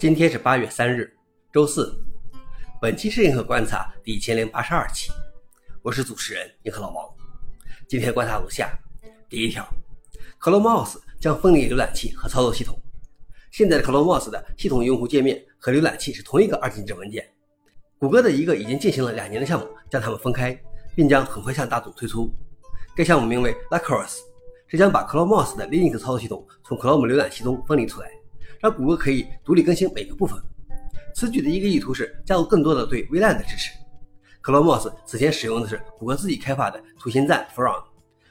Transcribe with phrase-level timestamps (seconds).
[0.00, 1.14] 今天是八月三日，
[1.52, 1.94] 周四。
[2.80, 5.10] 本期是银河观察第一千零八十二期，
[5.82, 7.06] 我是主持人银河老王。
[7.86, 8.72] 今天观察如下：
[9.28, 9.62] 第一条
[10.40, 12.80] ，ChromeOS 将分离浏览器和操作系统。
[13.50, 17.28] 现在的 ChromeOS 的系统用户界面和浏览器是同一个二进制文件。
[17.98, 20.58] 谷歌的一个已经进行了两年的项目，将它们分开，
[20.96, 22.32] 并将很快向大众推出。
[22.96, 24.20] 该项目名为 Lacrosse，
[24.66, 28.10] 是将把 ChromeOS 的 Linux 操作系统从 Chrome 浏览器中分离出来。
[28.60, 30.40] 让谷歌可以独立更新每个部分。
[31.14, 33.72] 此举的一个意图是加入更多的对 VLAN 的支持。
[34.42, 37.82] ChromeOS 此前使用的是谷歌自己开发的图形站 From，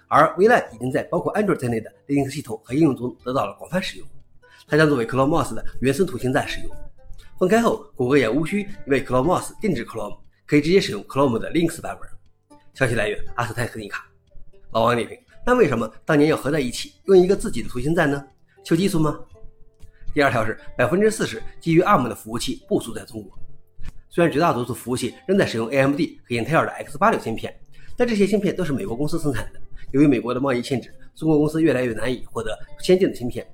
[0.08, 4.08] 而 VLAN 已经在包括 Android 在内的 Linux 系统和应用中得到了广泛使用。
[4.67, 6.72] 它将作为 ChromeOS 的原生图形站使用。
[7.38, 12.09] 分开后，谷歌也无需为 ChromeOS 定制 Chrome，可以直接使用 Chrome 的 Linux 版本。
[12.73, 14.05] 消息来源：阿斯泰克尼卡。
[14.72, 18.23] 老王点评：那为什么当年要合在一起用一个自己的图形站呢？
[18.64, 19.20] 求技术吗？
[20.13, 23.38] 第二条是百分之四十基于 ARM 的服务器部署在中国。
[24.09, 27.56] 虽然绝大多数服务器仍在使用 AMD 和英特尔的 X86 芯片，
[27.95, 29.59] 但这些芯片都是美国公司生产的。
[29.92, 33.48] 由于美国的贸易限制，中国公司越来越难以获得先进的芯片。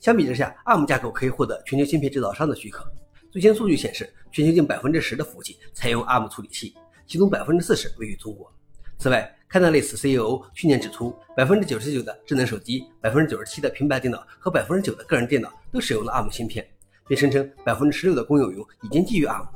[0.00, 2.84] 相比之下，ARM 架构可以获得全球芯片制造商的许可。
[3.30, 6.74] 最新数据显示，全球近百分之十的服务器采用 ARM 处理器，
[7.06, 8.52] 其中百分之四十位于中国。
[8.98, 16.66] 此外，开纳类似 CEO 去年指出，百分之九十九的智能手机、百分之九十七的平板电脑和百分之九的个人电脑都使用了 ARM 芯片，
[17.08, 19.48] 并声称百分之十六的公有云已经基于 ARM。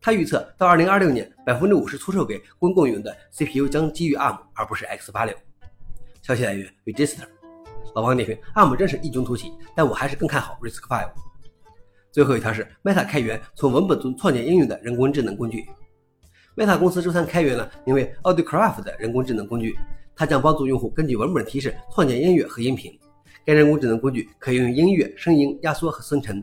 [0.00, 5.34] 他预测到二零二六年，百分之五十出售给公共云的 CPU 将基于 ARM 而不是 X 八六。
[6.22, 7.24] 消息来源：Register。
[7.94, 11.06] 老王点评：ARM 真是异军突起，但我还是更看好 RISC-V。
[12.10, 15.66] 最后一条是 Meta 开源从文本中创建应用的人工智能工具。
[16.56, 19.76] Meta 公司周三开源了名为 AudioCraft 的人工智能工具，
[20.14, 22.96] 它将帮助用户根据文本提示创建音乐和音频。
[23.46, 26.42] 该人工智能工具可以用音乐、声音压缩和生成。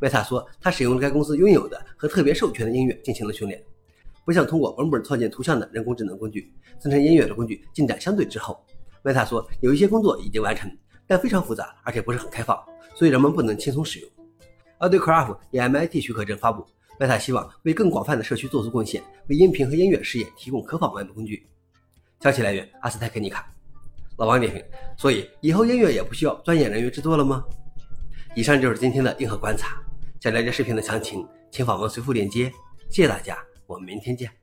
[0.00, 3.62] Meta 说，他使用了该公司拥有的和特别授权的音乐进行了训练。
[4.24, 8.64] 不像通过文本创建图像的人工智能工具，生成音乐的工具进展相对滞后。
[9.04, 10.70] Meta 说，有一些工作已经完成，
[11.06, 12.58] 但非常复杂，而且不是很开放，
[12.94, 14.10] 所以人们不能轻松使用。
[14.80, 16.66] AudioCraft 以 MIT 许可证发布。
[16.98, 21.46] Meta 希望为更广泛的社区做出贡献，为音频和音乐事业提供可访问的工具。
[22.20, 23.50] 消息来源：阿斯泰克尼卡。
[24.20, 24.62] 老王点评：
[24.98, 27.42] 所以以后音乐也不需要专业人员制作了吗？
[28.36, 29.82] 以上就是今天的硬核观察。
[30.20, 32.52] 想了解视频的详情，请访问随附链接。
[32.90, 34.39] 谢谢大家，我们明天见。